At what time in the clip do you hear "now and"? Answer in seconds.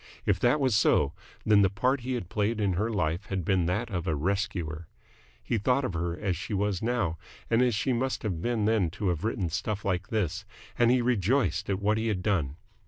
6.81-7.61